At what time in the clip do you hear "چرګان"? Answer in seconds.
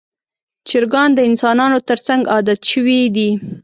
0.69-1.09